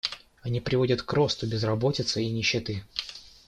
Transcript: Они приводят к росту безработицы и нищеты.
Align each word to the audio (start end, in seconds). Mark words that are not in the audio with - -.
Они 0.41 0.59
приводят 0.59 1.03
к 1.03 1.13
росту 1.13 1.45
безработицы 1.45 2.23
и 2.23 2.31
нищеты. 2.31 2.83